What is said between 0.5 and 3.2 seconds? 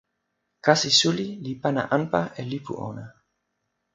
kasi suli li pana anpa e lipu ona